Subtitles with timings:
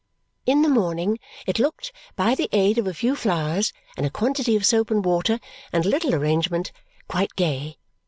[0.47, 4.55] In the morning it looked, by the aid of a few flowers and a quantity
[4.55, 5.39] of soap and water
[5.71, 6.71] and a little arrangement,
[7.07, 7.77] quite gay.